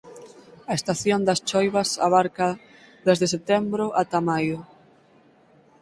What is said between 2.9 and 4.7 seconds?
de sde setembro ata maio.